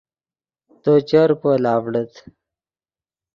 تو 0.81 0.91
چر 1.09 1.29
پول 1.39 1.63
آڤڑیت 1.73 2.13